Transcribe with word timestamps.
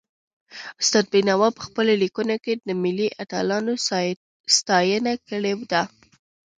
استاد 0.81 1.05
بينوا 1.13 1.47
په 1.51 1.55
پخپلو 1.59 1.93
ليکنو 2.03 2.35
کي 2.43 2.53
د 2.55 2.69
ملي 2.83 3.07
اتلانو 3.21 3.73
ستاینه 4.57 5.13
کړې 5.27 5.53
ده. 5.71 5.83